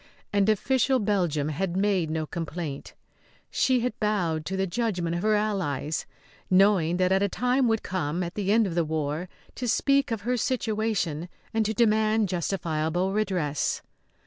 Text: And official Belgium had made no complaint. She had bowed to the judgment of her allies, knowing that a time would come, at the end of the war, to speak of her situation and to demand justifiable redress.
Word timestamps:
And 0.33 0.49
official 0.49 0.97
Belgium 0.97 1.49
had 1.49 1.77
made 1.77 2.09
no 2.09 2.25
complaint. 2.25 2.95
She 3.51 3.81
had 3.81 3.99
bowed 3.99 4.47
to 4.47 4.57
the 4.57 4.65
judgment 4.65 5.15
of 5.15 5.21
her 5.21 5.35
allies, 5.35 6.07
knowing 6.49 6.97
that 6.97 7.11
a 7.21 7.29
time 7.29 7.67
would 7.67 7.83
come, 7.83 8.23
at 8.23 8.33
the 8.33 8.51
end 8.51 8.65
of 8.65 8.73
the 8.73 8.83
war, 8.83 9.29
to 9.53 9.67
speak 9.67 10.09
of 10.09 10.21
her 10.21 10.37
situation 10.37 11.29
and 11.53 11.63
to 11.67 11.73
demand 11.75 12.29
justifiable 12.29 13.13
redress. 13.13 13.83